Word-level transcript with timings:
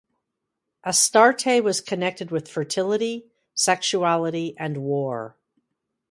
Astarte 0.83 1.63
was 1.63 1.79
connected 1.79 2.31
with 2.31 2.49
fertility, 2.49 3.27
sexuality, 3.53 4.57
and 4.57 4.77
war. 4.77 5.35